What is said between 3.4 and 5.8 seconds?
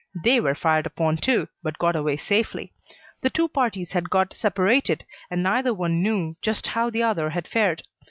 parties had got separated, and neither